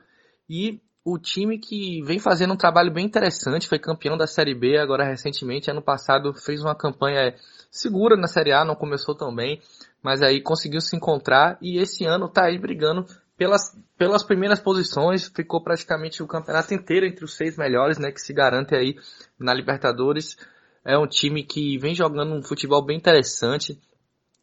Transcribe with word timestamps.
e 0.49 0.81
o 1.07 1.21
time 1.21 1.57
que 1.57 2.03
vem 2.03 2.19
fazendo 2.19 2.53
um 2.55 2.57
trabalho 2.57 2.93
bem 2.93 3.07
interessante, 3.07 3.69
foi 3.69 3.79
campeão 3.79 4.17
da 4.17 4.27
Série 4.27 4.57
B 4.57 4.77
agora 4.77 5.05
recentemente, 5.05 5.71
ano 5.71 5.81
passado 5.81 6.35
fez 6.35 6.61
uma 6.61 6.75
campanha 6.75 7.33
segura 7.71 8.17
na 8.17 8.27
Série 8.27 8.53
A, 8.53 8.65
não 8.65 8.75
começou 8.75 9.15
tão 9.15 9.33
bem, 9.33 9.63
mas 10.03 10.21
aí 10.21 10.43
conseguiu 10.43 10.81
se 10.81 10.97
encontrar 10.97 11.59
e 11.63 11.79
esse 11.79 12.05
ano 12.05 12.29
tá 12.29 12.47
aí 12.47 12.59
brigando 12.59 13.07
pelas, 13.39 13.73
pelas 13.97 14.25
primeiras 14.25 14.59
posições, 14.59 15.29
ficou 15.29 15.63
praticamente 15.63 16.25
o 16.25 16.27
campeonato 16.27 16.75
inteiro 16.75 17.07
entre 17.07 17.25
os 17.25 17.37
seis 17.37 17.57
melhores, 17.57 17.99
né, 17.99 18.11
que 18.11 18.21
se 18.21 18.33
garante 18.33 18.75
aí 18.75 18.97
na 19.39 19.55
Libertadores. 19.55 20.37
É 20.85 20.99
um 20.99 21.07
time 21.07 21.45
que 21.45 21.79
vem 21.79 21.95
jogando 21.95 22.35
um 22.35 22.43
futebol 22.43 22.85
bem 22.85 22.97
interessante, 22.97 23.81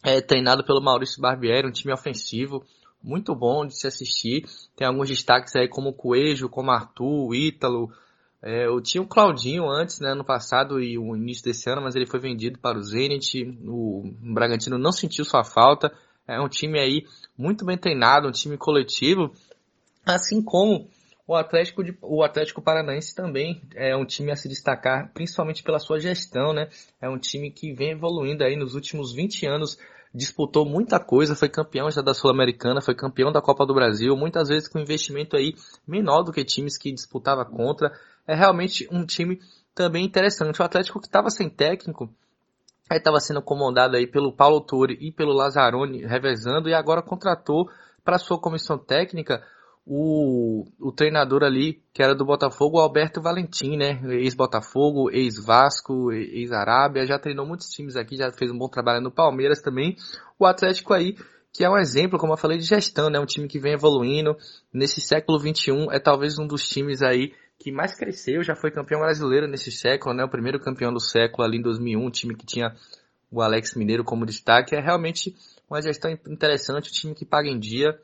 é 0.02 0.22
treinado 0.22 0.64
pelo 0.64 0.82
Maurício 0.82 1.22
Barbieri, 1.22 1.68
um 1.68 1.72
time 1.72 1.94
ofensivo, 1.94 2.64
muito 3.04 3.36
bom 3.36 3.66
de 3.66 3.78
se 3.78 3.86
assistir. 3.86 4.46
Tem 4.76 4.88
alguns 4.88 5.10
destaques 5.10 5.56
aí 5.56 5.68
como 5.68 5.90
o 5.90 5.94
Coelho, 5.94 6.48
como 6.48 6.72
Arthur, 6.72 7.28
o 7.28 7.36
Ítalo. 7.36 7.92
É, 8.42 8.66
eu 8.66 8.82
tinha 8.82 9.02
o 9.02 9.08
Claudinho 9.08 9.70
antes, 9.70 10.00
né, 10.00 10.14
no 10.14 10.24
passado 10.24 10.82
e 10.82 10.98
o 10.98 11.16
início 11.16 11.44
desse 11.44 11.70
ano, 11.70 11.82
mas 11.82 11.96
ele 11.96 12.06
foi 12.06 12.20
vendido 12.20 12.60
para 12.60 12.78
o 12.78 12.82
Zenit. 12.82 13.44
O 13.66 14.04
Bragantino 14.34 14.78
não 14.78 14.92
sentiu 14.92 15.26
sua 15.26 15.44
falta. 15.44 15.92
É 16.28 16.40
um 16.40 16.48
time 16.48 16.80
aí 16.80 17.06
muito 17.38 17.66
bem 17.66 17.78
treinado, 17.78 18.28
um 18.28 18.32
time 18.32 18.58
coletivo. 18.58 19.34
Assim 20.06 20.42
como 20.42 20.88
o 21.28 21.36
Atlético, 21.36 21.84
de, 21.84 21.98
o 22.02 22.24
Atlético 22.24 22.62
Paranaense 22.62 23.16
também 23.16 23.62
é 23.76 23.96
um 23.96 24.06
time 24.06 24.32
a 24.32 24.36
se 24.36 24.48
destacar, 24.50 25.12
principalmente 25.14 25.64
pela 25.64 25.80
sua 25.80 26.00
gestão, 26.00 26.54
né? 26.54 26.70
É 27.02 27.10
um 27.10 27.18
time 27.18 27.50
que 27.50 27.74
vem 27.74 27.92
evoluindo 27.92 28.44
aí 28.44 28.56
nos 28.56 28.76
últimos 28.76 29.14
20 29.14 29.46
anos 29.46 29.78
disputou 30.14 30.66
muita 30.66 31.00
coisa, 31.00 31.36
foi 31.36 31.50
campeão 31.50 31.90
já 31.90 32.02
da 32.02 32.14
Sul-Americana, 32.14 32.82
foi 32.82 32.94
campeão 32.94 33.32
da 33.32 33.42
Copa 33.42 33.66
do 33.66 33.74
Brasil, 33.74 34.16
muitas 34.16 34.48
vezes 34.48 34.68
com 34.68 34.80
investimento 34.80 35.36
aí 35.36 35.56
menor 35.88 36.24
do 36.24 36.32
que 36.32 36.46
times 36.46 36.78
que 36.78 36.92
disputava 36.92 37.44
contra. 37.44 37.92
É 38.28 38.36
realmente 38.36 38.88
um 38.92 39.06
time 39.06 39.40
também 39.74 40.06
interessante. 40.06 40.62
O 40.62 40.66
Atlético 40.66 41.00
que 41.00 41.08
estava 41.08 41.30
sem 41.30 41.50
técnico, 41.50 42.14
estava 42.92 43.20
sendo 43.20 43.42
comandado 43.42 43.96
aí 43.96 44.06
pelo 44.06 44.32
Paulo 44.32 44.62
Torre 44.62 44.98
e 45.02 45.12
pelo 45.12 45.34
Lazzaroni 45.34 46.06
revezando 46.06 46.70
e 46.70 46.74
agora 46.74 47.02
contratou 47.02 47.68
para 48.04 48.20
sua 48.20 48.40
comissão 48.40 48.78
técnica 48.78 49.44
o, 49.86 50.66
o 50.80 50.92
treinador 50.92 51.44
ali, 51.44 51.82
que 51.94 52.02
era 52.02 52.16
do 52.16 52.26
Botafogo, 52.26 52.78
o 52.78 52.82
Alberto 52.82 53.22
Valentim, 53.22 53.76
né? 53.76 54.02
Ex-Botafogo, 54.06 55.12
ex-Vasco, 55.12 56.12
ex-Arábia, 56.12 57.06
já 57.06 57.20
treinou 57.20 57.46
muitos 57.46 57.70
times 57.70 57.96
aqui, 57.96 58.16
já 58.16 58.32
fez 58.32 58.50
um 58.50 58.58
bom 58.58 58.70
trabalho 58.70 59.02
no 59.02 59.12
Palmeiras 59.12 59.62
também. 59.62 59.98
O 60.40 60.46
Atlético 60.46 60.94
aí, 60.94 61.18
que 61.52 61.66
é 61.66 61.70
um 61.70 61.78
exemplo, 61.78 62.18
como 62.18 62.34
eu 62.34 62.38
falei, 62.38 62.58
de 62.58 62.64
gestão, 62.64 63.10
né? 63.10 63.20
Um 63.20 63.26
time 63.26 63.48
que 63.48 63.60
vem 63.60 63.74
evoluindo. 63.74 64.38
Nesse 64.74 65.02
século 65.02 65.38
XXI, 65.38 65.88
é 65.92 66.00
talvez 66.00 66.40
um 66.40 66.48
dos 66.48 66.68
times 66.68 67.02
aí 67.02 67.34
que 67.60 67.72
mais 67.72 67.94
cresceu, 67.94 68.44
já 68.44 68.56
foi 68.56 68.72
campeão 68.72 69.02
brasileiro 69.02 69.48
nesse 69.48 69.72
século, 69.72 70.16
né? 70.16 70.24
O 70.24 70.30
primeiro 70.30 70.60
campeão 70.60 70.94
do 70.94 71.00
século 71.00 71.46
ali 71.46 71.58
em 71.58 71.62
2001, 71.62 72.06
um 72.06 72.10
time 72.10 72.36
que 72.36 72.46
tinha 72.46 72.74
o 73.30 73.42
Alex 73.42 73.76
Mineiro 73.76 74.04
como 74.06 74.26
destaque. 74.26 74.76
É 74.76 74.80
realmente 74.80 75.36
uma 75.70 75.82
gestão 75.82 76.10
interessante, 76.28 76.90
um 76.90 76.94
time 76.94 77.14
que 77.14 77.26
paga 77.26 77.50
em 77.50 77.60
dia 77.60 78.00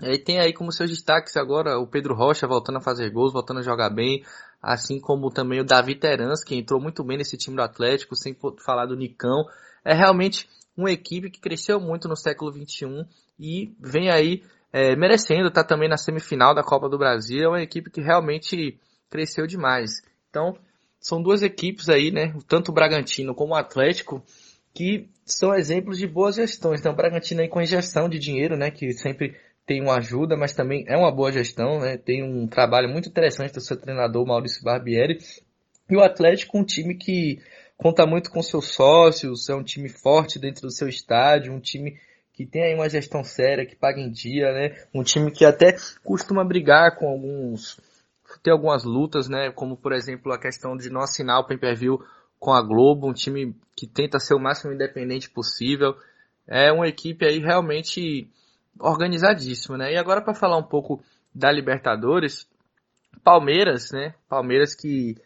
e 0.00 0.18
tem 0.18 0.40
aí 0.40 0.52
como 0.52 0.72
seus 0.72 0.90
destaques 0.90 1.36
agora 1.36 1.78
o 1.78 1.86
Pedro 1.86 2.14
Rocha 2.14 2.46
voltando 2.46 2.78
a 2.78 2.82
fazer 2.82 3.10
gols, 3.10 3.32
voltando 3.32 3.60
a 3.60 3.62
jogar 3.62 3.90
bem, 3.90 4.24
assim 4.60 5.00
como 5.00 5.30
também 5.30 5.60
o 5.60 5.64
Davi 5.64 5.94
Terans, 5.94 6.42
que 6.42 6.56
entrou 6.56 6.80
muito 6.80 7.04
bem 7.04 7.18
nesse 7.18 7.36
time 7.36 7.56
do 7.56 7.62
Atlético, 7.62 8.16
sem 8.16 8.36
falar 8.64 8.86
do 8.86 8.96
Nicão. 8.96 9.44
É 9.84 9.94
realmente 9.94 10.48
uma 10.76 10.90
equipe 10.90 11.30
que 11.30 11.40
cresceu 11.40 11.78
muito 11.78 12.08
no 12.08 12.16
século 12.16 12.52
XXI 12.52 13.06
e 13.38 13.72
vem 13.80 14.10
aí 14.10 14.42
é, 14.72 14.96
merecendo 14.96 15.46
estar 15.46 15.62
tá 15.62 15.68
também 15.68 15.88
na 15.88 15.96
semifinal 15.96 16.54
da 16.54 16.64
Copa 16.64 16.88
do 16.88 16.98
Brasil. 16.98 17.44
É 17.44 17.48
uma 17.48 17.62
equipe 17.62 17.90
que 17.90 18.00
realmente 18.00 18.80
cresceu 19.08 19.46
demais. 19.46 20.02
Então, 20.28 20.58
são 20.98 21.22
duas 21.22 21.42
equipes 21.42 21.88
aí, 21.88 22.10
né? 22.10 22.34
Tanto 22.48 22.70
o 22.70 22.74
Bragantino 22.74 23.34
como 23.34 23.52
o 23.52 23.56
Atlético, 23.56 24.24
que 24.74 25.08
são 25.24 25.54
exemplos 25.54 25.98
de 25.98 26.08
boas 26.08 26.34
gestões. 26.34 26.80
Então, 26.80 26.92
o 26.92 26.96
Bragantino 26.96 27.40
aí 27.40 27.48
com 27.48 27.60
injeção 27.60 28.08
de 28.08 28.18
dinheiro, 28.18 28.56
né? 28.56 28.72
Que 28.72 28.92
sempre 28.92 29.36
tem 29.66 29.80
uma 29.80 29.96
ajuda, 29.96 30.36
mas 30.36 30.52
também 30.52 30.84
é 30.86 30.96
uma 30.96 31.10
boa 31.10 31.32
gestão, 31.32 31.80
né? 31.80 31.96
Tem 31.96 32.22
um 32.22 32.46
trabalho 32.46 32.88
muito 32.88 33.08
interessante 33.08 33.54
do 33.54 33.60
seu 33.60 33.76
treinador 33.76 34.26
Maurício 34.26 34.62
Barbieri. 34.62 35.18
E 35.88 35.96
o 35.96 36.02
Atlético, 36.02 36.58
um 36.58 36.64
time 36.64 36.94
que 36.94 37.40
conta 37.76 38.06
muito 38.06 38.30
com 38.30 38.42
seus 38.42 38.68
sócios, 38.68 39.48
é 39.48 39.54
um 39.54 39.62
time 39.62 39.88
forte 39.88 40.38
dentro 40.38 40.62
do 40.62 40.70
seu 40.70 40.88
estádio, 40.88 41.52
um 41.52 41.60
time 41.60 41.98
que 42.32 42.44
tem 42.44 42.64
aí 42.64 42.74
uma 42.74 42.88
gestão 42.88 43.22
séria, 43.22 43.64
que 43.64 43.76
paga 43.76 44.00
em 44.00 44.10
dia, 44.10 44.52
né? 44.52 44.76
Um 44.92 45.02
time 45.02 45.30
que 45.30 45.44
até 45.44 45.74
costuma 46.02 46.44
brigar 46.44 46.96
com 46.96 47.08
alguns, 47.08 47.80
ter 48.42 48.50
algumas 48.50 48.84
lutas, 48.84 49.28
né? 49.28 49.50
Como 49.50 49.76
por 49.76 49.92
exemplo 49.92 50.32
a 50.32 50.38
questão 50.38 50.76
de 50.76 50.90
não 50.90 51.00
assinar 51.00 51.40
o 51.40 51.46
pay-per-view 51.46 51.98
com 52.38 52.52
a 52.52 52.60
Globo, 52.60 53.08
um 53.08 53.14
time 53.14 53.54
que 53.76 53.86
tenta 53.86 54.18
ser 54.18 54.34
o 54.34 54.40
máximo 54.40 54.72
independente 54.72 55.30
possível. 55.30 55.94
É 56.46 56.70
uma 56.72 56.88
equipe 56.88 57.24
aí 57.24 57.38
realmente 57.38 58.28
organizadíssimo, 58.78 59.76
né? 59.76 59.92
E 59.92 59.96
agora 59.96 60.22
para 60.22 60.34
falar 60.34 60.56
um 60.56 60.62
pouco 60.62 61.02
da 61.34 61.50
Libertadores, 61.50 62.46
Palmeiras, 63.22 63.90
né? 63.92 64.14
Palmeiras 64.28 64.74
que 64.74 65.16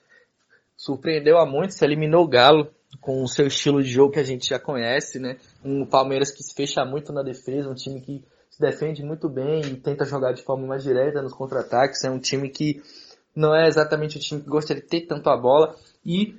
surpreendeu 0.77 1.39
a 1.39 1.47
muitos, 1.47 1.81
eliminou 1.83 2.25
o 2.25 2.29
Galo 2.29 2.71
com 3.01 3.23
o 3.23 3.29
seu 3.29 3.47
estilo 3.47 3.83
de 3.83 3.91
jogo 3.91 4.13
que 4.13 4.21
a 4.21 4.25
gente 4.25 4.49
já 4.49 4.59
conhece, 4.59 5.19
né? 5.19 5.37
Um 5.65 5.85
Palmeiras 5.85 6.31
que 6.31 6.43
se 6.43 6.55
fecha 6.55 6.85
muito 6.85 7.13
na 7.13 7.23
defesa, 7.23 7.69
um 7.69 7.75
time 7.75 8.01
que 8.01 8.25
se 8.51 8.61
defende 8.61 9.03
muito 9.03 9.29
bem 9.29 9.61
e 9.61 9.77
tenta 9.77 10.05
jogar 10.05 10.33
de 10.33 10.43
forma 10.43 10.67
mais 10.67 10.83
direta 10.83 11.23
nos 11.23 11.33
contra-ataques, 11.33 12.05
é 12.05 12.11
um 12.11 12.19
time 12.19 12.49
que 12.49 12.83
não 13.35 13.55
é 13.55 13.69
exatamente 13.69 14.17
o 14.17 14.21
time 14.21 14.41
que 14.41 14.49
gostaria 14.49 14.83
de 14.83 14.89
ter 14.89 15.03
tanto 15.03 15.29
a 15.29 15.37
bola 15.37 15.77
e 16.05 16.37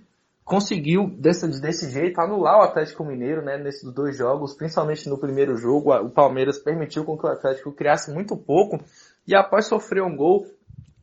conseguiu 0.50 1.07
desse, 1.16 1.48
desse 1.62 1.92
jeito 1.92 2.19
anular 2.19 2.57
o 2.57 2.63
Atlético 2.63 3.06
Mineiro, 3.06 3.44
né, 3.44 3.56
nesses 3.60 3.94
dois 3.94 4.18
jogos, 4.18 4.56
principalmente 4.56 5.07
no 5.07 5.19
primeiro 5.19 5.56
jogo, 5.56 5.94
o 5.94 6.10
Palmeiras 6.10 6.57
permitiu 6.57 7.06
com 7.06 7.16
que 7.16 7.24
o 7.24 7.30
Atlético 7.30 7.72
criasse 7.72 8.12
muito 8.12 8.36
pouco 8.36 8.80
e 9.28 9.36
após 9.36 9.68
sofrer 9.68 10.01
um 10.01 10.16
gol, 10.16 10.48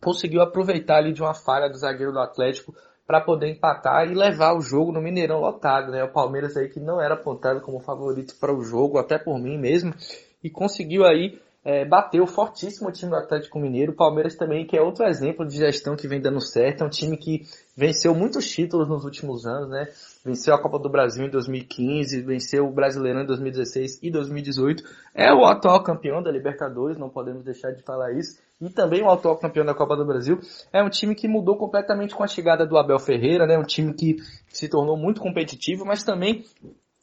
conseguiu 0.02 0.43
aproveitar 0.43 0.96
ali 0.96 1.12
de 1.12 1.22
uma 1.22 1.32
falha 1.32 1.69
do 1.69 1.78
zagueiro 1.78 2.10
do 2.10 2.19
Atlético 2.19 2.75
para 3.06 3.20
poder 3.20 3.48
empatar 3.48 4.10
e 4.10 4.14
levar 4.14 4.52
o 4.52 4.60
jogo 4.60 4.90
no 4.90 5.00
Mineirão 5.00 5.38
lotado, 5.38 5.93
né? 5.93 6.02
O 6.02 6.12
Palmeiras 6.12 6.56
aí 6.56 6.69
que 6.69 6.81
não 6.81 7.00
era 7.00 7.14
apontado 7.14 7.60
como 7.60 7.78
favorito 7.78 8.34
para 8.40 8.52
o 8.52 8.64
jogo, 8.64 8.98
até 8.98 9.16
por 9.16 9.38
mim 9.38 9.56
mesmo, 9.56 9.94
e 10.43 10.50
conseguiu 10.50 11.04
aí 11.04 11.40
é, 11.66 11.84
bateu 11.84 12.24
fortíssimo 12.28 12.88
o 12.88 12.92
time 12.92 13.10
do 13.10 13.16
Atlético 13.16 13.58
Mineiro. 13.58 13.90
O 13.90 13.96
Palmeiras 13.96 14.36
também, 14.36 14.64
que 14.64 14.76
é 14.76 14.80
outro 14.80 15.04
exemplo 15.04 15.44
de 15.44 15.56
gestão 15.56 15.96
que 15.96 16.06
vem 16.06 16.20
dando 16.20 16.40
certo. 16.40 16.84
É 16.84 16.86
um 16.86 16.88
time 16.88 17.16
que 17.16 17.42
venceu 17.76 18.14
muitos 18.14 18.48
títulos 18.48 18.88
nos 18.88 19.04
últimos 19.04 19.44
anos, 19.44 19.68
né? 19.68 19.88
Venceu 20.24 20.54
a 20.54 20.62
Copa 20.62 20.78
do 20.78 20.88
Brasil 20.88 21.26
em 21.26 21.28
2015, 21.28 22.22
venceu 22.22 22.68
o 22.68 22.72
Brasileirão 22.72 23.22
em 23.22 23.26
2016 23.26 23.98
e 24.00 24.12
2018. 24.12 24.84
É 25.12 25.34
o 25.34 25.44
atual 25.44 25.82
campeão 25.82 26.22
da 26.22 26.30
Libertadores, 26.30 26.96
não 26.96 27.08
podemos 27.08 27.42
deixar 27.42 27.72
de 27.72 27.82
falar 27.82 28.12
isso. 28.12 28.38
E 28.60 28.70
também 28.70 29.02
o 29.02 29.10
atual 29.10 29.36
campeão 29.36 29.66
da 29.66 29.74
Copa 29.74 29.96
do 29.96 30.06
Brasil. 30.06 30.38
É 30.72 30.80
um 30.84 30.88
time 30.88 31.16
que 31.16 31.26
mudou 31.26 31.56
completamente 31.56 32.14
com 32.14 32.22
a 32.22 32.28
chegada 32.28 32.64
do 32.64 32.78
Abel 32.78 33.00
Ferreira, 33.00 33.44
né? 33.44 33.58
Um 33.58 33.64
time 33.64 33.92
que 33.92 34.19
se 34.48 34.69
tornou 34.69 34.96
muito 34.96 35.20
competitivo, 35.20 35.84
mas 35.84 36.04
também 36.04 36.44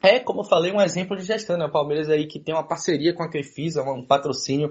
é, 0.04 0.20
como 0.20 0.42
eu 0.42 0.44
falei, 0.46 0.74
um 0.74 0.82
exemplo 0.82 1.16
de 1.16 1.24
gestão, 1.24 1.58
né? 1.58 1.66
O 1.66 1.72
Palmeiras 1.72 2.10
aí 2.10 2.28
que 2.28 2.38
tem 2.38 2.54
uma 2.54 2.68
parceria 2.68 3.14
com 3.14 3.24
a 3.24 3.30
Crefisa, 3.30 3.82
um 3.84 4.06
patrocínio 4.06 4.70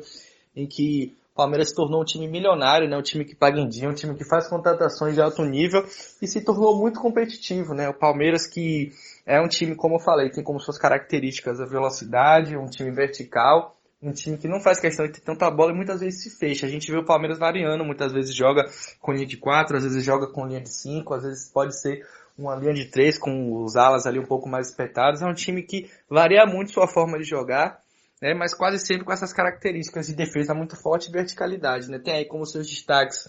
em 0.55 0.67
que 0.67 1.17
o 1.33 1.35
Palmeiras 1.35 1.71
se 1.71 1.75
tornou 1.75 2.03
um 2.03 2.05
time 2.05 2.29
milionário, 2.29 2.87
né? 2.87 2.95
Um 2.99 3.03
time 3.03 3.25
que 3.25 3.35
paga 3.35 3.59
em 3.59 3.67
dia, 3.67 3.89
um 3.89 3.95
time 3.95 4.15
que 4.15 4.29
faz 4.29 4.47
contratações 4.47 5.15
de 5.15 5.23
alto 5.23 5.43
nível 5.43 5.83
e 6.21 6.27
se 6.27 6.45
tornou 6.45 6.77
muito 6.77 7.01
competitivo, 7.01 7.73
né? 7.73 7.89
O 7.89 7.95
Palmeiras 7.95 8.47
que 8.47 8.93
é 9.25 9.41
um 9.41 9.49
time, 9.49 9.75
como 9.75 9.95
eu 9.95 10.01
falei, 10.01 10.29
tem 10.29 10.45
como 10.45 10.61
suas 10.61 10.77
características 10.77 11.59
a 11.63 11.65
velocidade, 11.65 12.55
um 12.55 12.67
time 12.67 12.91
vertical, 12.91 13.75
um 14.03 14.13
time 14.13 14.37
que 14.37 14.47
não 14.47 14.61
faz 14.61 14.81
questão 14.81 15.07
de 15.07 15.13
ter 15.13 15.21
tanta 15.21 15.51
bola 15.51 15.73
e 15.73 15.75
muitas 15.75 16.01
vezes 16.01 16.23
se 16.23 16.39
fecha. 16.39 16.67
A 16.67 16.69
gente 16.69 16.91
vê 16.91 16.99
o 16.99 17.07
Palmeiras 17.07 17.39
variando, 17.39 17.85
muitas 17.87 18.13
vezes 18.13 18.35
joga 18.35 18.65
com 19.01 19.13
linha 19.13 19.27
de 19.27 19.39
4, 19.39 19.79
às 19.79 19.85
vezes 19.85 20.05
joga 20.05 20.27
com 20.27 20.47
linha 20.47 20.61
de 20.61 20.69
5, 20.69 21.15
às 21.15 21.23
vezes 21.23 21.51
pode 21.51 21.81
ser 21.81 22.05
uma 22.43 22.57
linha 22.57 22.75
de 22.75 22.87
três 22.87 23.19
com 23.19 23.63
os 23.63 23.77
alas 23.77 24.07
ali 24.07 24.19
um 24.19 24.27
pouco 24.27 24.49
mais 24.49 24.69
espetados. 24.69 25.23
É 25.23 25.27
um 25.27 25.35
time 25.35 25.63
que 25.63 25.91
varia 26.09 26.45
muito 26.45 26.73
sua 26.73 26.89
forma 26.89 27.19
de 27.19 27.25
jogar, 27.25 27.81
né? 28.21 28.35
mas 28.35 28.53
quase 28.55 28.79
sempre 28.79 29.05
com 29.05 29.13
essas 29.13 29.33
características 29.33 30.09
de 30.09 30.15
defesa 30.15 30.53
muito 30.55 30.77
forte 30.77 31.09
e 31.09 31.13
verticalidade. 31.13 31.89
Né? 31.89 31.99
Tem 31.99 32.15
aí 32.15 32.25
como 32.25 32.45
seus 32.45 32.69
destaques, 32.69 33.29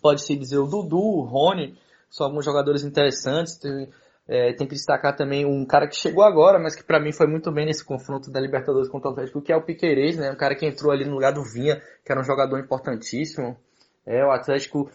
pode-se 0.00 0.34
dizer, 0.36 0.58
o 0.58 0.66
Dudu, 0.66 0.98
o 0.98 1.24
Rony, 1.24 1.78
são 2.10 2.26
alguns 2.26 2.44
jogadores 2.44 2.82
interessantes. 2.82 3.56
Tem, 3.56 3.88
é, 4.26 4.52
tem 4.52 4.66
que 4.66 4.74
destacar 4.74 5.16
também 5.16 5.44
um 5.44 5.66
cara 5.66 5.88
que 5.88 5.96
chegou 5.96 6.22
agora, 6.22 6.58
mas 6.58 6.76
que 6.76 6.84
para 6.84 7.00
mim 7.00 7.12
foi 7.12 7.26
muito 7.26 7.50
bem 7.50 7.66
nesse 7.66 7.84
confronto 7.84 8.30
da 8.30 8.40
Libertadores 8.40 8.88
contra 8.88 9.08
o 9.08 9.12
Atlético, 9.12 9.42
que 9.42 9.52
é 9.52 9.56
o 9.56 9.62
Piquerez, 9.62 10.16
né? 10.16 10.30
Um 10.30 10.36
cara 10.36 10.54
que 10.54 10.64
entrou 10.64 10.92
ali 10.92 11.04
no 11.04 11.14
lugar 11.14 11.32
do 11.32 11.42
Vinha, 11.42 11.82
que 12.04 12.12
era 12.12 12.20
um 12.20 12.24
jogador 12.24 12.58
importantíssimo. 12.60 13.56
É, 14.06 14.24
o 14.24 14.30
Atlético 14.30 14.88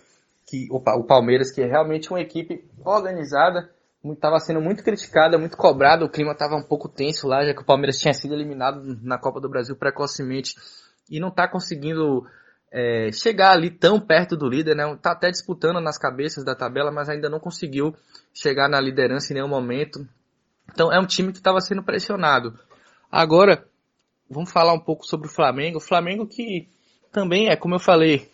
que 0.47 0.68
o, 0.69 0.80
Palmeiras, 0.80 1.51
que 1.51 1.62
é 1.62 1.65
realmente 1.65 2.09
uma 2.09 2.21
equipe 2.21 2.63
organizada, 2.83 3.69
estava 4.03 4.39
sendo 4.39 4.62
muito 4.62 4.83
criticada, 4.83 5.38
muito 5.38 5.57
cobrada, 5.57 6.06
o 6.06 6.09
clima 6.09 6.33
estava 6.33 6.56
um 6.56 6.63
pouco 6.63 6.88
tenso 6.88 7.27
lá, 7.27 7.44
já 7.44 7.53
que 7.53 7.62
o 7.62 7.65
Palmeiras 7.65 7.97
tinha 7.97 8.13
sido 8.13 8.33
eliminado 8.33 9.00
na 9.01 9.18
Copa 9.18 9.42
do 9.42 9.50
Brasil 9.50 9.75
precocemente 9.75 10.56
e 11.09 11.19
não 11.19 11.30
está 11.30 11.47
conseguindo 11.47 12.25
é, 12.71 13.12
chegar 13.12 13.51
ali 13.51 13.71
tão 13.71 14.00
perto 14.00 14.36
do 14.36 14.47
líder, 14.47 14.75
né? 14.75 14.95
Tá 15.01 15.12
até 15.12 15.31
disputando 15.31 15.80
nas 15.80 15.97
cabeças 15.97 16.44
da 16.44 16.56
tabela, 16.56 16.91
mas 16.91 17.09
ainda 17.09 17.30
não 17.30 17.39
conseguiu 17.39 17.95
chegar 18.33 18.69
na 18.69 18.80
liderança 18.80 19.31
em 19.31 19.36
nenhum 19.36 19.48
momento. 19.48 20.07
Então 20.71 20.91
é 20.91 21.00
um 21.00 21.06
time 21.06 21.31
que 21.31 21.39
estava 21.39 21.59
sendo 21.62 21.83
pressionado. 21.83 22.57
Agora, 23.12 23.65
vamos 24.30 24.51
falar 24.51 24.74
um 24.74 24.80
pouco 24.80 25.06
sobre 25.06 25.27
o 25.27 25.31
Flamengo. 25.31 25.77
O 25.77 25.81
Flamengo 25.81 26.27
que 26.27 26.68
também 27.12 27.50
é, 27.50 27.56
como 27.56 27.75
eu 27.75 27.80
falei, 27.80 28.30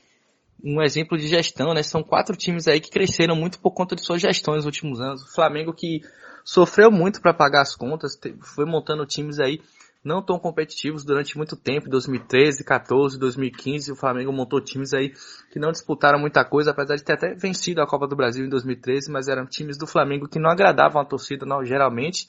um 0.64 0.82
exemplo 0.82 1.18
de 1.18 1.28
gestão, 1.28 1.74
né? 1.74 1.84
São 1.84 2.04
quatro 2.04 2.36
times 2.36 2.68
aí 2.68 2.80
que 2.80 2.90
cresceram 2.90 3.36
muito 3.36 3.60
por 3.60 3.72
conta 3.72 3.96
de 3.96 4.06
suas 4.06 4.22
gestões 4.22 4.58
nos 4.58 4.66
últimos 4.66 5.00
anos. 5.00 5.24
O 5.24 5.34
Flamengo 5.34 5.74
que 5.74 6.02
sofreu 6.44 6.92
muito 6.92 7.22
para 7.22 7.34
pagar 7.34 7.62
as 7.62 7.76
contas, 7.76 8.20
foi 8.56 8.66
montando 8.66 9.06
times 9.06 9.40
aí 9.40 9.60
não 10.04 10.22
tão 10.22 10.40
competitivos 10.40 11.06
durante 11.06 11.38
muito 11.38 11.56
tempo, 11.56 11.88
2013, 11.88 12.64
14, 12.64 13.20
2015, 13.20 13.92
o 13.92 13.96
Flamengo 13.96 14.34
montou 14.34 14.60
times 14.60 14.94
aí 14.94 15.14
que 15.52 15.60
não 15.60 15.72
disputaram 15.72 16.20
muita 16.20 16.44
coisa, 16.44 16.72
apesar 16.72 16.96
de 16.96 17.04
ter 17.04 17.14
até 17.14 17.36
vencido 17.36 17.82
a 17.82 17.88
Copa 17.88 18.08
do 18.08 18.16
Brasil 18.16 18.46
em 18.46 18.50
2013, 18.50 19.12
mas 19.12 19.28
eram 19.28 19.46
times 19.46 19.78
do 19.78 19.86
Flamengo 19.86 20.28
que 20.28 20.40
não 20.40 20.50
agradavam 20.50 21.00
a 21.00 21.06
torcida 21.06 21.46
não, 21.46 21.64
geralmente. 21.64 22.28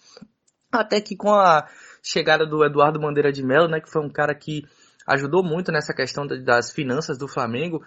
Até 0.71 1.01
que 1.01 1.17
com 1.17 1.33
a 1.33 1.67
chegada 2.03 2.47
do 2.47 2.65
Eduardo 2.65 3.01
Bandeira 3.01 3.33
de 3.33 3.43
Mello, 3.43 3.69
né, 3.69 3.81
que 3.81 3.91
foi 3.91 4.03
um 4.03 4.11
cara 4.11 4.35
que 4.35 4.65
ajudou 5.07 5.43
muito 5.43 5.73
nessa 5.73 5.95
questão 5.95 6.27
das 6.27 6.71
finanças 6.71 7.17
do 7.17 7.27
Flamengo, 7.27 7.83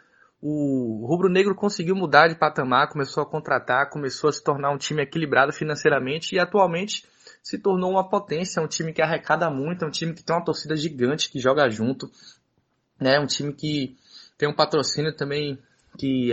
o 0.48 1.08
Rubro 1.08 1.28
Negro 1.28 1.56
conseguiu 1.56 1.96
mudar 1.96 2.28
de 2.28 2.36
patamar, 2.36 2.88
começou 2.90 3.24
a 3.24 3.26
contratar, 3.26 3.90
começou 3.90 4.30
a 4.30 4.32
se 4.32 4.44
tornar 4.44 4.72
um 4.72 4.78
time 4.78 5.02
equilibrado 5.02 5.52
financeiramente 5.52 6.36
e 6.36 6.40
atualmente 6.40 7.04
se 7.42 7.58
tornou 7.58 7.90
uma 7.90 8.08
potência, 8.08 8.62
um 8.62 8.68
time 8.68 8.94
que 8.94 9.02
arrecada 9.02 9.50
muito, 9.50 9.84
é 9.84 9.88
um 9.88 9.92
time 9.92 10.14
que 10.14 10.24
tem 10.24 10.36
uma 10.36 10.46
torcida 10.46 10.76
gigante 10.76 11.32
que 11.32 11.40
joga 11.40 11.68
junto, 11.68 12.12
né? 13.02 13.20
Um 13.20 13.26
time 13.26 13.54
que 13.54 13.98
tem 14.38 14.48
um 14.48 14.54
patrocínio 14.54 15.16
também 15.16 15.58
que 15.98 16.32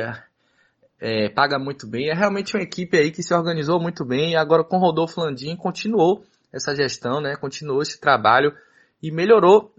é, 1.00 1.30
paga 1.30 1.58
muito 1.58 1.86
bem. 1.86 2.10
É 2.10 2.14
realmente 2.14 2.54
uma 2.54 2.62
equipe 2.62 2.98
aí 2.98 3.10
que 3.10 3.22
se 3.22 3.32
organizou 3.32 3.80
muito 3.80 4.04
bem 4.04 4.32
e 4.32 4.36
agora 4.36 4.62
com 4.62 4.76
Rodolfo 4.76 5.22
Landim 5.22 5.56
continuou 5.56 6.22
essa 6.52 6.76
gestão, 6.76 7.18
né? 7.18 7.34
Continuou 7.36 7.80
esse 7.80 7.98
trabalho 7.98 8.54
e 9.02 9.10
melhorou 9.10 9.72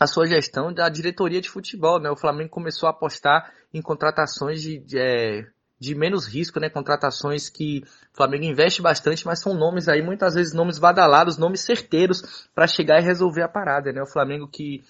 a 0.00 0.06
sua 0.06 0.26
gestão 0.26 0.72
da 0.72 0.88
diretoria 0.88 1.42
de 1.42 1.50
futebol, 1.50 2.00
né? 2.00 2.10
O 2.10 2.16
Flamengo 2.16 2.48
começou 2.48 2.86
a 2.86 2.90
apostar 2.90 3.52
em 3.72 3.82
contratações 3.82 4.62
de, 4.62 4.78
de, 4.78 4.98
é, 4.98 5.46
de, 5.78 5.94
menos 5.94 6.26
risco, 6.26 6.58
né? 6.58 6.70
Contratações 6.70 7.50
que 7.50 7.82
o 8.14 8.16
Flamengo 8.16 8.44
investe 8.44 8.80
bastante, 8.80 9.26
mas 9.26 9.42
são 9.42 9.52
nomes 9.52 9.88
aí, 9.88 10.00
muitas 10.00 10.34
vezes 10.34 10.54
nomes 10.54 10.78
badalados, 10.78 11.36
nomes 11.36 11.60
certeiros 11.60 12.48
para 12.54 12.66
chegar 12.66 12.98
e 12.98 13.04
resolver 13.04 13.42
a 13.42 13.48
parada, 13.48 13.92
né? 13.92 14.00
O 14.00 14.10
Flamengo 14.10 14.48
que 14.48 14.82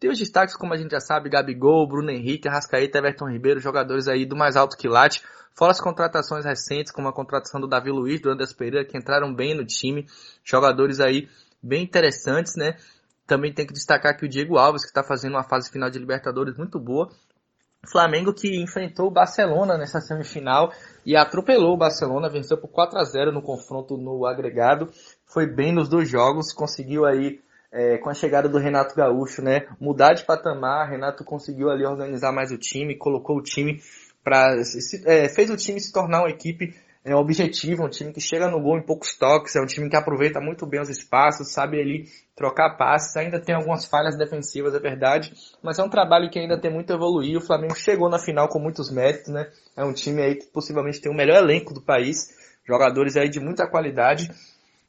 tem 0.00 0.10
os 0.10 0.18
destaques, 0.18 0.56
como 0.56 0.72
a 0.72 0.78
gente 0.78 0.92
já 0.92 1.00
sabe, 1.00 1.28
Gabigol, 1.28 1.86
Bruno 1.86 2.10
Henrique, 2.10 2.48
Arrascaeta, 2.48 2.98
Everton 2.98 3.30
Ribeiro, 3.30 3.60
jogadores 3.60 4.08
aí 4.08 4.24
do 4.24 4.34
mais 4.34 4.56
alto 4.56 4.78
que 4.78 4.88
late. 4.88 5.22
Fora 5.54 5.72
as 5.72 5.80
contratações 5.80 6.44
recentes, 6.44 6.90
como 6.90 7.06
a 7.06 7.12
contratação 7.12 7.60
do 7.60 7.68
Davi 7.68 7.90
Luiz, 7.90 8.20
do 8.20 8.30
Anderson 8.30 8.56
Pereira, 8.56 8.84
que 8.84 8.96
entraram 8.96 9.32
bem 9.32 9.54
no 9.54 9.64
time. 9.64 10.06
Jogadores 10.42 11.00
aí 11.00 11.28
bem 11.62 11.84
interessantes, 11.84 12.56
né? 12.56 12.76
Também 13.26 13.52
tem 13.52 13.66
que 13.66 13.72
destacar 13.72 14.16
que 14.16 14.26
o 14.26 14.28
Diego 14.28 14.58
Alves, 14.58 14.82
que 14.82 14.88
está 14.88 15.02
fazendo 15.02 15.34
uma 15.34 15.44
fase 15.44 15.70
final 15.70 15.90
de 15.90 15.98
Libertadores 15.98 16.56
muito 16.56 16.78
boa. 16.78 17.10
Flamengo 17.86 18.32
que 18.32 18.62
enfrentou 18.62 19.08
o 19.08 19.10
Barcelona 19.10 19.76
nessa 19.76 20.00
semifinal 20.00 20.72
e 21.04 21.16
atropelou 21.16 21.74
o 21.74 21.78
Barcelona, 21.78 22.30
venceu 22.30 22.56
por 22.56 22.68
4 22.68 22.98
a 22.98 23.04
0 23.04 23.32
no 23.32 23.42
confronto 23.42 23.96
no 23.96 24.26
agregado. 24.26 24.88
Foi 25.26 25.46
bem 25.46 25.72
nos 25.72 25.88
dois 25.88 26.08
jogos, 26.08 26.52
conseguiu 26.52 27.04
aí 27.04 27.40
é, 27.70 27.98
com 27.98 28.08
a 28.08 28.14
chegada 28.14 28.48
do 28.48 28.58
Renato 28.58 28.94
Gaúcho, 28.94 29.42
né, 29.42 29.66
mudar 29.80 30.14
de 30.14 30.24
patamar. 30.24 30.88
Renato 30.88 31.24
conseguiu 31.24 31.70
ali 31.70 31.84
organizar 31.84 32.32
mais 32.32 32.50
o 32.50 32.58
time, 32.58 32.96
colocou 32.96 33.36
o 33.36 33.42
time 33.42 33.80
para 34.22 34.56
é, 35.04 35.28
fez 35.28 35.50
o 35.50 35.56
time 35.56 35.78
se 35.78 35.92
tornar 35.92 36.20
uma 36.20 36.30
equipe 36.30 36.74
é 37.04 37.14
um 37.14 37.18
objetivo, 37.18 37.84
um 37.84 37.88
time 37.90 38.12
que 38.12 38.20
chega 38.20 38.50
no 38.50 38.58
gol 38.62 38.78
em 38.78 38.82
poucos 38.82 39.14
toques, 39.14 39.54
é 39.54 39.60
um 39.60 39.66
time 39.66 39.90
que 39.90 39.96
aproveita 39.96 40.40
muito 40.40 40.64
bem 40.64 40.80
os 40.80 40.88
espaços, 40.88 41.52
sabe 41.52 41.78
ali 41.78 42.08
trocar 42.34 42.78
passes, 42.78 43.14
ainda 43.16 43.38
tem 43.38 43.54
algumas 43.54 43.84
falhas 43.84 44.16
defensivas, 44.16 44.74
é 44.74 44.80
verdade, 44.80 45.34
mas 45.62 45.78
é 45.78 45.82
um 45.82 45.88
trabalho 45.90 46.30
que 46.30 46.38
ainda 46.38 46.58
tem 46.58 46.72
muito 46.72 46.90
a 46.90 46.96
evoluir. 46.96 47.36
O 47.36 47.44
Flamengo 47.44 47.76
chegou 47.76 48.08
na 48.08 48.18
final 48.18 48.48
com 48.48 48.58
muitos 48.58 48.90
méritos, 48.90 49.30
né? 49.30 49.50
É 49.76 49.84
um 49.84 49.92
time 49.92 50.22
aí 50.22 50.36
que 50.36 50.46
possivelmente 50.46 51.00
tem 51.00 51.12
o 51.12 51.14
melhor 51.14 51.36
elenco 51.36 51.74
do 51.74 51.82
país, 51.82 52.34
jogadores 52.66 53.18
aí 53.18 53.28
de 53.28 53.38
muita 53.38 53.68
qualidade. 53.68 54.30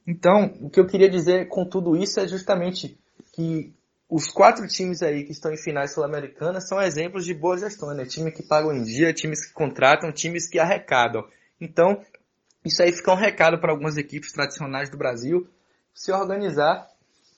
Então, 0.08 0.54
o 0.62 0.70
que 0.70 0.80
eu 0.80 0.88
queria 0.88 1.10
dizer 1.10 1.50
com 1.50 1.66
tudo 1.66 1.98
isso 1.98 2.20
é 2.22 2.28
justamente 2.28 2.98
que 3.34 3.74
os 4.10 4.28
quatro 4.28 4.66
times 4.68 5.02
aí 5.02 5.26
que 5.26 5.34
estão 5.34 5.52
em 5.52 5.58
finais 5.58 5.94
sul-americanas 5.94 6.68
são 6.70 6.82
exemplos 6.82 7.26
de 7.26 7.34
boa 7.34 7.58
gestão, 7.58 7.94
né? 7.94 8.06
Time 8.06 8.32
que 8.32 8.44
pagam 8.44 8.72
em 8.72 8.84
dia, 8.84 9.12
times 9.12 9.46
que 9.46 9.54
contratam, 9.54 10.14
times 10.14 10.48
que 10.48 10.60
arrecadam. 10.60 11.26
Então, 11.60 12.02
isso 12.66 12.82
aí 12.82 12.92
fica 12.92 13.12
um 13.12 13.16
recado 13.16 13.60
para 13.60 13.72
algumas 13.72 13.98
equipes 13.98 14.32
tradicionais 14.32 14.90
do 14.90 14.98
Brasil 14.98 15.48
se 15.94 16.12
organizar, 16.12 16.88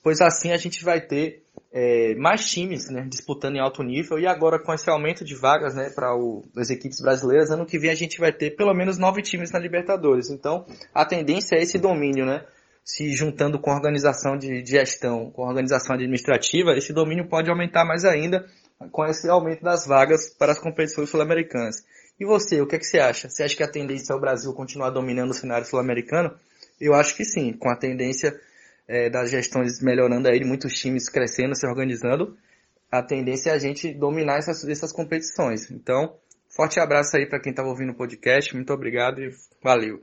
pois 0.02 0.20
assim 0.20 0.50
a 0.50 0.56
gente 0.56 0.84
vai 0.84 1.00
ter 1.00 1.44
é, 1.72 2.14
mais 2.16 2.48
times 2.50 2.88
né, 2.88 3.06
disputando 3.08 3.56
em 3.56 3.60
alto 3.60 3.82
nível 3.82 4.18
e 4.18 4.26
agora 4.26 4.58
com 4.58 4.72
esse 4.72 4.88
aumento 4.90 5.24
de 5.24 5.34
vagas 5.34 5.74
né, 5.74 5.90
para 5.90 6.12
as 6.56 6.70
equipes 6.70 7.00
brasileiras, 7.00 7.50
ano 7.50 7.66
que 7.66 7.78
vem 7.78 7.90
a 7.90 7.94
gente 7.94 8.18
vai 8.18 8.32
ter 8.32 8.56
pelo 8.56 8.74
menos 8.74 8.98
nove 8.98 9.22
times 9.22 9.50
na 9.52 9.58
Libertadores. 9.58 10.30
Então 10.30 10.66
a 10.94 11.04
tendência 11.04 11.56
é 11.56 11.62
esse 11.62 11.78
domínio, 11.78 12.24
né? 12.24 12.44
Se 12.84 13.12
juntando 13.12 13.58
com 13.58 13.70
organização 13.70 14.36
de, 14.38 14.64
gestão, 14.64 15.30
com 15.30 15.44
a 15.44 15.48
organização 15.48 15.94
administrativa, 15.94 16.72
esse 16.72 16.90
domínio 16.90 17.28
pode 17.28 17.50
aumentar 17.50 17.84
mais 17.84 18.02
ainda 18.02 18.46
com 18.90 19.04
esse 19.04 19.28
aumento 19.28 19.62
das 19.62 19.86
vagas 19.86 20.30
para 20.30 20.52
as 20.52 20.58
competições 20.58 21.10
sul-americanas. 21.10 21.84
E 22.18 22.24
você, 22.24 22.60
o 22.60 22.66
que, 22.66 22.76
é 22.76 22.78
que 22.78 22.84
você 22.84 22.98
acha? 22.98 23.28
Você 23.28 23.44
acha 23.44 23.56
que 23.56 23.62
a 23.62 23.70
tendência 23.70 24.12
é 24.12 24.16
o 24.16 24.20
Brasil 24.20 24.52
continuar 24.52 24.90
dominando 24.90 25.30
o 25.30 25.34
cenário 25.34 25.66
sul-americano? 25.66 26.34
Eu 26.80 26.94
acho 26.94 27.16
que 27.16 27.24
sim, 27.24 27.52
com 27.52 27.70
a 27.70 27.76
tendência 27.76 28.38
é, 28.88 29.08
das 29.08 29.30
gestões 29.30 29.80
melhorando 29.80 30.28
aí, 30.28 30.42
muitos 30.44 30.74
times 30.74 31.08
crescendo, 31.08 31.54
se 31.54 31.66
organizando, 31.66 32.36
a 32.90 33.02
tendência 33.02 33.50
é 33.50 33.52
a 33.54 33.58
gente 33.58 33.92
dominar 33.92 34.38
essas, 34.38 34.64
essas 34.66 34.92
competições. 34.92 35.70
Então, 35.70 36.16
forte 36.48 36.80
abraço 36.80 37.16
aí 37.16 37.26
para 37.26 37.40
quem 37.40 37.50
estava 37.50 37.68
ouvindo 37.68 37.92
o 37.92 37.96
podcast, 37.96 38.54
muito 38.54 38.72
obrigado 38.72 39.20
e 39.20 39.30
valeu. 39.62 40.02